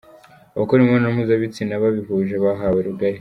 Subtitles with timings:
[0.55, 3.09] Abakora imibonano mpuzabitsina babihuje bahawe rugari